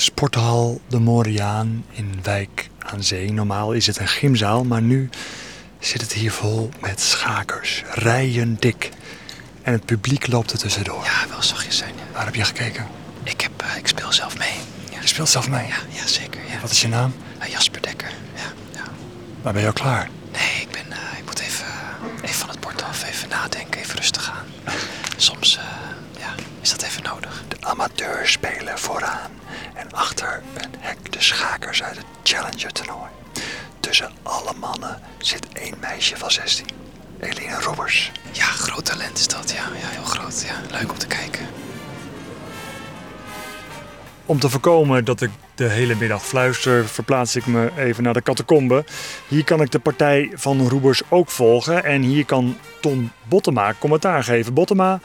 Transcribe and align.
Sporthal 0.00 0.80
de 0.88 0.98
Moriaan 0.98 1.84
in 1.90 2.18
Wijk 2.22 2.68
aan 2.78 3.02
Zee. 3.02 3.32
Normaal 3.32 3.72
is 3.72 3.86
het 3.86 3.98
een 3.98 4.08
gymzaal, 4.08 4.64
maar 4.64 4.82
nu 4.82 5.08
zit 5.78 6.00
het 6.00 6.12
hier 6.12 6.32
vol 6.32 6.70
met 6.80 7.00
schakers. 7.00 7.82
Rijen 7.90 8.56
dik. 8.60 8.90
En 9.62 9.72
het 9.72 9.84
publiek 9.84 10.26
loopt 10.26 10.52
er 10.52 10.58
tussendoor. 10.58 11.04
Ja, 11.04 11.28
wel 11.28 11.42
zachtjes 11.42 11.76
zijn. 11.76 11.94
ja. 11.96 12.02
Waar 12.12 12.24
heb 12.24 12.34
je 12.34 12.44
gekeken? 12.44 12.86
Ik, 13.22 13.40
heb, 13.40 13.50
eh, 13.62 13.76
ik 13.76 13.86
speel 13.86 14.12
zelf 14.12 14.38
mee. 14.38 14.54
Ja, 14.90 15.00
Je 15.00 15.06
speelt 15.06 15.28
zelf 15.28 15.48
mee. 15.48 15.66
ja, 15.66 15.76
ja 15.88 16.06
zeker. 16.06 16.40
Ja. 16.48 16.60
Wat 16.60 16.70
is 16.70 16.80
je 16.80 16.88
naam? 16.88 17.14
Eh, 17.38 17.48
Jasper 17.48 17.82
Dekker. 17.82 18.10
Ja, 18.34 18.52
ja. 18.74 18.84
Maar 19.42 19.52
ben 19.52 19.62
je 19.62 19.68
al 19.68 19.74
klaar? 19.74 20.08
Nee, 20.32 20.60
ik, 20.60 20.70
ben, 20.70 20.92
eh, 20.92 21.18
ik 21.18 21.24
moet 21.24 21.38
even, 21.40 21.66
even 22.22 22.34
van 22.34 22.48
het 22.48 22.60
bord 22.60 22.82
af, 22.82 23.04
even 23.08 23.28
nadenken, 23.28 23.80
even 23.80 23.96
rustig 23.96 24.30
aan. 24.30 24.74
Soms 25.16 25.58
ja, 26.18 26.34
is 26.60 26.70
dat 26.70 26.82
even 26.82 27.02
nodig. 27.02 27.42
De 27.48 27.56
amateurs 27.60 28.32
spelen 28.32 28.78
vooraan. 28.78 29.30
Achter 29.92 30.42
een 30.54 30.74
hek 30.78 31.12
de 31.12 31.20
schakers 31.20 31.82
uit 31.82 31.96
het 31.96 32.06
Challenger 32.22 32.72
toernooi. 32.72 33.10
Tussen 33.80 34.10
alle 34.22 34.52
mannen 34.60 35.00
zit 35.18 35.48
één 35.52 35.74
meisje 35.80 36.16
van 36.16 36.30
16. 36.30 36.66
Eline 37.20 37.60
Robbers. 37.60 38.12
Ja, 38.32 38.44
groot 38.44 38.84
talent 38.84 39.18
is 39.18 39.28
dat. 39.28 39.50
Ja, 39.50 39.62
ja 39.80 39.88
heel 39.88 40.04
groot. 40.04 40.44
Ja, 40.46 40.78
leuk 40.78 40.90
om 40.90 40.98
te 40.98 41.06
kijken. 41.06 41.46
Om 44.26 44.38
te 44.38 44.48
voorkomen 44.48 45.04
dat 45.04 45.20
ik 45.20 45.30
de 45.54 45.68
hele 45.68 45.94
middag 45.94 46.26
fluister, 46.26 46.88
verplaats 46.88 47.36
ik 47.36 47.46
me 47.46 47.70
even 47.76 48.02
naar 48.02 48.14
de 48.14 48.22
catacombe. 48.22 48.84
Hier 49.28 49.44
kan 49.44 49.60
ik 49.60 49.70
de 49.70 49.78
partij 49.78 50.30
van 50.34 50.68
Roebers 50.68 51.02
ook 51.08 51.30
volgen. 51.30 51.84
En 51.84 52.02
hier 52.02 52.24
kan 52.24 52.56
Ton 52.80 53.10
Bottema 53.28 53.74
commentaar 53.78 54.24
geven. 54.24 54.54
Bottema 54.54 55.00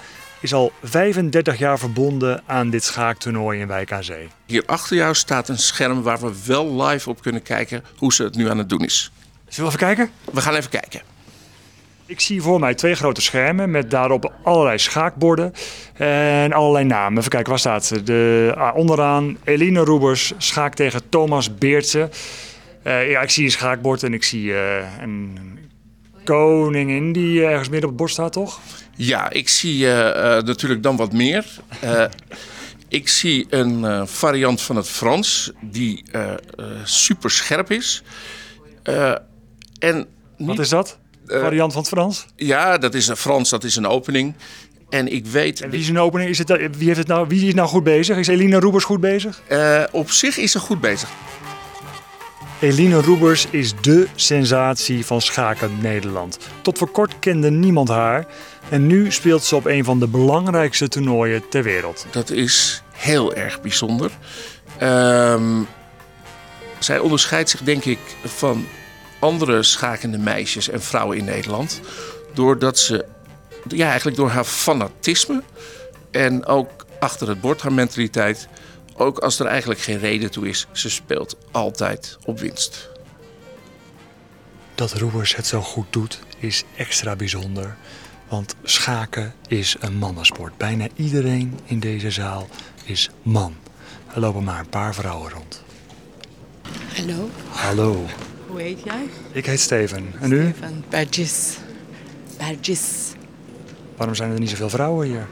is 0.45 0.53
al 0.53 0.71
35 0.83 1.57
jaar 1.57 1.79
verbonden 1.79 2.43
aan 2.45 2.69
dit 2.69 2.83
schaaktoernooi 2.83 3.59
in 3.59 3.67
Wijk 3.67 3.91
aan 3.91 4.03
Zee. 4.03 4.27
Hier 4.45 4.63
achter 4.65 4.95
jou 4.95 5.13
staat 5.13 5.49
een 5.49 5.57
scherm 5.57 6.01
waar 6.01 6.19
we 6.19 6.31
wel 6.45 6.83
live 6.83 7.09
op 7.09 7.21
kunnen 7.21 7.41
kijken 7.41 7.83
hoe 7.97 8.13
ze 8.13 8.23
het 8.23 8.35
nu 8.35 8.49
aan 8.49 8.57
het 8.57 8.69
doen 8.69 8.83
is. 8.83 9.11
Zullen 9.47 9.71
we 9.71 9.77
even 9.77 9.95
kijken? 9.95 10.09
We 10.33 10.41
gaan 10.41 10.55
even 10.55 10.69
kijken. 10.69 11.01
Ik 12.05 12.19
zie 12.19 12.41
voor 12.41 12.59
mij 12.59 12.73
twee 12.73 12.95
grote 12.95 13.21
schermen 13.21 13.71
met 13.71 13.91
daarop 13.91 14.33
allerlei 14.43 14.77
schaakborden 14.77 15.53
en 15.93 16.53
allerlei 16.53 16.85
namen. 16.85 17.17
Even 17.17 17.29
kijken, 17.29 17.49
waar 17.49 17.59
staat 17.59 17.85
ze? 17.85 18.03
De, 18.03 18.53
ah, 18.55 18.75
onderaan 18.75 19.37
Eline 19.43 19.79
Roebers 19.79 20.33
schaakt 20.37 20.75
tegen 20.75 21.09
Thomas 21.09 21.57
Beertse. 21.57 22.09
Eh, 22.83 23.09
ja, 23.09 23.21
ik 23.21 23.29
zie 23.29 23.45
een 23.45 23.51
schaakbord 23.51 24.03
en 24.03 24.13
ik 24.13 24.23
zie 24.23 24.53
eh, 24.53 24.85
een 25.01 25.37
koningin 26.25 27.11
die 27.11 27.41
eh, 27.41 27.51
ergens 27.51 27.69
midden 27.69 27.89
op 27.89 27.89
het 27.89 27.97
bord 27.97 28.11
staat, 28.11 28.33
toch? 28.33 28.59
Ja, 28.95 29.29
ik 29.29 29.49
zie 29.49 29.87
eh, 29.87 30.37
eh, 30.37 30.43
natuurlijk 30.43 30.83
dan 30.83 30.95
wat 30.95 31.13
meer. 31.13 31.45
Ik 32.87 33.07
zie 33.07 33.45
een 33.49 34.07
variant 34.07 34.61
van 34.61 34.75
het 34.75 34.87
Frans 34.87 35.51
die 35.61 36.03
super 36.83 37.31
scherp 37.31 37.71
is. 37.71 38.03
En 39.79 40.07
Wat 40.37 40.59
is 40.59 40.69
dat? 40.69 40.97
Variant 41.25 41.71
van 41.71 41.81
het 41.81 41.91
Frans? 41.91 42.25
Ja, 42.35 42.77
dat 42.77 42.93
is 42.93 43.07
een 43.07 43.17
Frans, 43.17 43.49
dat 43.49 43.63
is 43.63 43.75
een 43.75 43.87
opening. 43.87 44.33
En 44.89 45.13
ik 45.13 45.25
weet, 45.25 45.61
En 45.61 45.69
wie 45.69 45.79
is 45.79 45.89
een 45.89 45.99
opening? 45.99 46.29
Is 46.29 46.37
het, 46.37 46.49
wie, 46.77 46.87
heeft 46.87 46.97
het 46.97 47.07
nou, 47.07 47.27
wie 47.27 47.47
is 47.47 47.53
nou 47.53 47.67
goed 47.67 47.83
bezig? 47.83 48.17
Is 48.17 48.27
Eline 48.27 48.59
Roebers 48.59 48.83
goed 48.83 48.99
bezig? 48.99 49.41
op 49.91 50.11
zich 50.11 50.37
is 50.37 50.51
ze 50.51 50.59
goed 50.59 50.81
bezig. 50.81 51.09
Eline 52.65 53.01
Roebers 53.01 53.47
is 53.49 53.73
dé 53.81 54.07
sensatie 54.15 55.05
van 55.05 55.21
schaken 55.21 55.77
Nederland. 55.81 56.37
Tot 56.61 56.77
voor 56.77 56.89
kort 56.89 57.19
kende 57.19 57.51
niemand 57.51 57.87
haar. 57.87 58.25
En 58.69 58.87
nu 58.87 59.11
speelt 59.11 59.43
ze 59.43 59.55
op 59.55 59.65
een 59.65 59.83
van 59.83 59.99
de 59.99 60.07
belangrijkste 60.07 60.87
toernooien 60.87 61.49
ter 61.49 61.63
wereld. 61.63 62.05
Dat 62.11 62.29
is 62.29 62.83
heel 62.91 63.33
erg 63.35 63.61
bijzonder. 63.61 64.11
Ehm, 64.77 65.61
zij 66.79 66.99
onderscheidt 66.99 67.49
zich 67.49 67.61
denk 67.61 67.85
ik 67.85 67.99
van 68.23 68.65
andere 69.19 69.63
schakende 69.63 70.17
meisjes 70.17 70.69
en 70.69 70.81
vrouwen 70.81 71.17
in 71.17 71.25
Nederland. 71.25 71.81
Doordat 72.33 72.79
ze, 72.79 73.05
ja 73.67 73.87
eigenlijk 73.87 74.17
door 74.17 74.29
haar 74.29 74.45
fanatisme 74.45 75.43
en 76.11 76.45
ook 76.45 76.85
achter 76.99 77.27
het 77.27 77.41
bord 77.41 77.61
haar 77.61 77.73
mentaliteit. 77.73 78.47
Ook 78.97 79.19
als 79.19 79.39
er 79.39 79.45
eigenlijk 79.45 79.79
geen 79.79 79.99
reden 79.99 80.31
toe 80.31 80.47
is, 80.47 80.67
ze 80.71 80.89
speelt 80.89 81.37
altijd 81.51 82.17
op 82.25 82.39
winst. 82.39 82.89
Dat 84.75 84.93
Roebers 84.93 85.35
het 85.35 85.47
zo 85.47 85.61
goed 85.61 85.85
doet 85.89 86.19
is 86.37 86.63
extra 86.77 87.15
bijzonder. 87.15 87.75
Want 88.27 88.55
schaken 88.63 89.33
is 89.47 89.75
een 89.79 89.95
mannensport. 89.95 90.57
Bijna 90.57 90.87
iedereen 90.95 91.59
in 91.65 91.79
deze 91.79 92.11
zaal 92.11 92.47
is 92.83 93.09
man. 93.21 93.55
Er 94.13 94.19
lopen 94.19 94.43
maar 94.43 94.59
een 94.59 94.69
paar 94.69 94.93
vrouwen 94.93 95.31
rond. 95.31 95.63
Hallo, 96.95 97.29
Hallo, 97.49 98.05
hoe 98.47 98.61
heet 98.61 98.79
jij? 98.83 99.09
ik 99.31 99.45
heet 99.45 99.59
Steven. 99.59 100.13
En 100.19 100.31
u? 100.31 100.53
Van 100.59 100.83
Bergis. 100.89 101.57
Bergis. 102.37 102.81
Waarom 103.97 104.15
zijn 104.15 104.31
er 104.31 104.39
niet 104.39 104.49
zoveel 104.49 104.69
vrouwen 104.69 105.07
hier? 105.07 105.27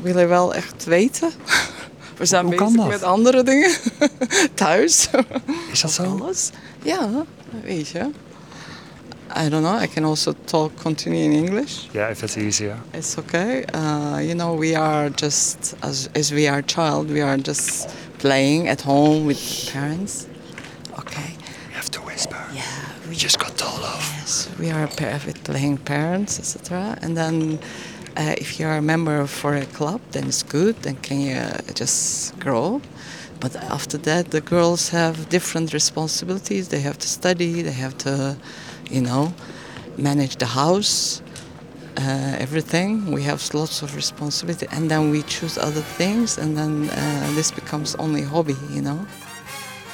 Wil 0.00 0.18
je 0.18 0.26
wel 0.26 0.54
echt 0.54 0.84
weten? 0.84 1.30
We 2.22 2.28
zijn 2.28 2.44
Hoe 2.44 2.54
bezig 2.54 2.86
met 2.86 3.02
andere 3.02 3.42
dingen. 3.42 3.70
Thuis. 4.54 5.08
Is 5.72 5.80
dat 5.80 5.92
zo? 5.92 6.02
Alles. 6.02 6.50
Ja, 6.82 7.08
weet 7.62 7.88
je. 7.88 8.10
I 9.44 9.48
don't 9.48 9.64
know. 9.64 9.82
I 9.82 9.88
can 9.88 10.04
also 10.04 10.34
talk, 10.44 10.70
continue 10.82 11.22
in 11.22 11.32
English. 11.32 11.72
Ja, 11.90 12.08
if 12.08 12.22
it's 12.22 12.36
easier. 12.36 12.76
It's 12.90 13.16
okay. 13.18 13.64
Uh, 13.74 14.20
you 14.20 14.34
know, 14.34 14.58
we 14.58 14.78
are 14.78 15.10
just, 15.14 15.74
as, 15.80 16.08
as 16.12 16.30
we 16.30 16.50
are 16.50 16.62
child, 16.66 17.10
we 17.10 17.22
are 17.22 17.38
just 17.42 17.86
playing 18.16 18.68
at 18.68 18.82
home 18.82 19.26
with 19.26 19.70
parents. 19.72 20.26
Okay. 20.98 21.36
You 21.68 21.74
have 21.74 21.90
to 21.90 22.00
whisper. 22.00 22.44
Yeah, 22.52 22.62
we 23.08 23.16
just 23.16 23.38
got 23.38 23.56
told 23.56 23.82
off. 23.82 24.12
Yes, 24.18 24.48
we 24.58 24.70
are 24.70 24.88
playing 25.44 25.78
parents, 25.78 26.38
etc. 26.38 26.96
And 27.02 27.16
then, 27.16 27.58
uh, 28.16 28.34
if 28.38 28.58
you 28.60 28.66
are 28.66 28.76
a 28.76 28.82
member 28.82 29.26
for 29.26 29.54
a 29.54 29.66
club, 29.66 30.00
then 30.12 30.26
it's 30.28 30.42
good. 30.42 30.76
Then 30.82 30.96
can 30.96 31.20
you 31.20 31.36
uh, 31.36 31.60
just 31.74 32.38
grow? 32.38 32.80
But 33.40 33.56
after 33.56 33.98
that, 33.98 34.30
the 34.30 34.40
girls 34.40 34.90
have 34.90 35.28
different 35.28 35.72
responsibilities. 35.72 36.68
They 36.68 36.80
have 36.80 36.98
to 36.98 37.08
study. 37.08 37.62
They 37.62 37.72
have 37.72 37.96
to, 37.98 38.36
you 38.90 39.00
know, 39.00 39.34
manage 39.96 40.36
the 40.36 40.46
house, 40.46 41.22
uh, 41.96 42.36
everything. 42.38 43.10
We 43.10 43.22
have 43.22 43.42
lots 43.54 43.82
of 43.82 43.96
responsibility, 43.96 44.66
and 44.70 44.90
then 44.90 45.10
we 45.10 45.22
choose 45.22 45.58
other 45.58 45.82
things, 45.82 46.38
and 46.38 46.56
then 46.56 46.88
uh, 46.90 47.32
this 47.34 47.50
becomes 47.50 47.94
only 47.96 48.22
hobby, 48.22 48.56
you 48.70 48.82
know. 48.82 49.06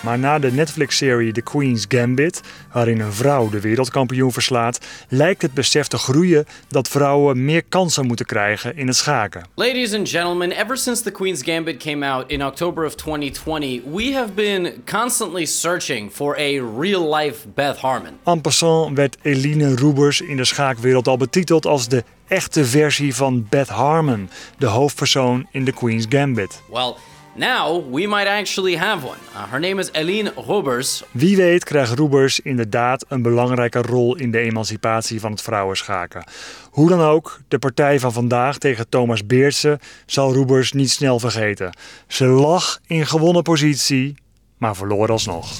Maar 0.00 0.18
na 0.18 0.38
de 0.38 0.52
Netflix-serie 0.52 1.32
The 1.32 1.42
Queen's 1.42 1.84
Gambit, 1.88 2.40
waarin 2.72 3.00
een 3.00 3.12
vrouw 3.12 3.48
de 3.48 3.60
wereldkampioen 3.60 4.32
verslaat, 4.32 4.86
lijkt 5.08 5.42
het 5.42 5.54
besef 5.54 5.86
te 5.86 5.98
groeien 5.98 6.46
dat 6.68 6.88
vrouwen 6.88 7.44
meer 7.44 7.62
kansen 7.68 8.06
moeten 8.06 8.26
krijgen 8.26 8.76
in 8.76 8.86
het 8.86 8.96
schaken. 8.96 9.46
Ladies 9.54 9.94
and 9.94 10.08
gentlemen, 10.08 10.52
ever 10.52 10.76
since 10.76 11.02
The 11.02 11.10
Queen's 11.10 11.42
Gambit 11.42 11.76
came 11.76 12.06
out 12.06 12.30
in 12.30 12.44
October 12.44 12.86
of 12.86 12.94
2020, 12.94 13.80
we 13.92 14.12
have 14.14 14.32
been 14.32 14.72
constantly 14.90 15.44
searching 15.44 16.12
for 16.12 16.36
a 16.38 16.78
real 16.80 17.14
life 17.14 17.48
Beth 17.54 17.76
Harmon. 17.76 18.12
En 18.24 18.40
passant 18.40 18.96
werd 18.96 19.16
Eline 19.22 19.76
Roebers 19.76 20.20
in 20.20 20.36
de 20.36 20.44
schaakwereld 20.44 21.08
al 21.08 21.16
betiteld 21.16 21.66
als 21.66 21.88
de 21.88 22.04
echte 22.28 22.64
versie 22.64 23.14
van 23.14 23.46
Beth 23.48 23.68
Harmon, 23.68 24.30
de 24.58 24.66
hoofdpersoon 24.66 25.46
in 25.50 25.64
The 25.64 25.72
Queen's 25.72 26.06
Gambit. 26.08 26.62
Well, 26.70 26.96
now 27.38 27.90
we 27.90 28.06
might 28.06 28.26
actually 28.26 28.76
have 28.76 29.06
one. 29.06 29.18
Uh, 29.34 29.50
her 29.50 29.60
name 29.60 29.80
is 29.80 29.90
Eline 29.92 30.32
Robers. 30.36 31.02
Wie 31.10 31.36
weet 31.36 31.64
krijgt 31.64 31.98
Roebers 31.98 32.40
inderdaad 32.40 33.04
een 33.08 33.22
belangrijke 33.22 33.82
rol 33.82 34.16
in 34.16 34.30
de 34.30 34.38
emancipatie 34.38 35.20
van 35.20 35.30
het 35.30 35.42
vrouwenschaken. 35.42 36.24
Hoe 36.70 36.88
dan 36.88 37.00
ook, 37.00 37.40
de 37.48 37.58
partij 37.58 38.00
van 38.00 38.12
vandaag 38.12 38.58
tegen 38.58 38.88
Thomas 38.88 39.26
Beertse 39.26 39.80
zal 40.06 40.32
Roebers 40.32 40.72
niet 40.72 40.90
snel 40.90 41.18
vergeten. 41.18 41.76
Ze 42.06 42.24
lag 42.24 42.78
in 42.86 43.06
gewonnen 43.06 43.42
positie, 43.42 44.14
maar 44.56 44.76
verloor 44.76 45.10
alsnog. 45.10 45.50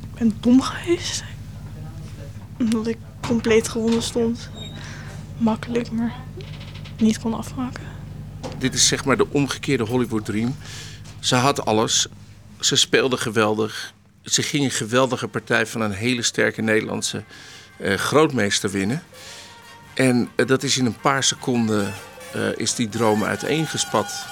Ik 0.00 0.18
ben 0.18 0.36
dom 0.40 0.60
geweest. 0.62 1.24
Omdat 2.58 2.86
ik 2.86 2.98
compleet 3.26 3.68
gewonnen 3.68 4.02
stond. 4.02 4.50
Makkelijk, 5.38 5.90
maar 5.90 6.14
niet 6.98 7.18
kon 7.18 7.34
afmaken. 7.34 7.95
Dit 8.58 8.74
is 8.74 8.86
zeg 8.86 9.04
maar 9.04 9.16
de 9.16 9.30
omgekeerde 9.30 9.84
Hollywood 9.84 10.24
Dream. 10.24 10.56
Ze 11.20 11.34
had 11.34 11.64
alles. 11.64 12.06
Ze 12.60 12.76
speelde 12.76 13.16
geweldig. 13.16 13.94
Ze 14.22 14.42
ging 14.42 14.64
een 14.64 14.70
geweldige 14.70 15.28
partij 15.28 15.66
van 15.66 15.80
een 15.80 15.92
hele 15.92 16.22
sterke 16.22 16.62
Nederlandse 16.62 17.24
eh, 17.76 17.94
grootmeester 17.94 18.70
winnen. 18.70 19.02
En 19.94 20.28
eh, 20.34 20.46
dat 20.46 20.62
is 20.62 20.78
in 20.78 20.86
een 20.86 21.00
paar 21.00 21.24
seconden 21.24 21.94
eh, 22.32 22.42
is 22.56 22.74
die 22.74 22.88
droom 22.88 23.24
uiteengespat. 23.24 24.26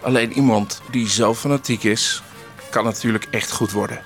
Alleen 0.00 0.32
iemand 0.32 0.80
die 0.90 1.08
zo 1.08 1.34
fanatiek 1.34 1.82
is, 1.82 2.22
kan 2.70 2.84
natuurlijk 2.84 3.26
echt 3.30 3.50
goed 3.52 3.72
worden. 3.72 4.02